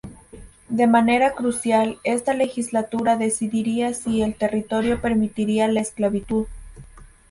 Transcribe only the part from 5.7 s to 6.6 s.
esclavitud.